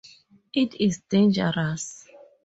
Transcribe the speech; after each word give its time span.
It 0.55 0.73
is 0.81 0.99
dangerous. 1.11 2.07